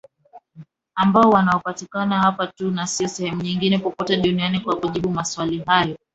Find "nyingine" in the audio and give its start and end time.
3.43-3.77